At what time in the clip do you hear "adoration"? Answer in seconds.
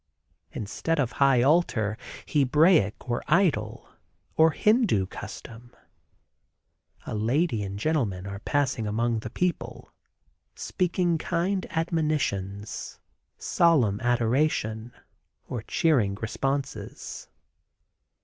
13.99-14.91